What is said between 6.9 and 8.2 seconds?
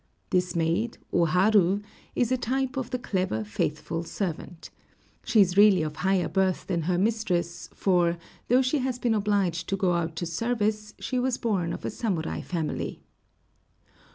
mistress, for,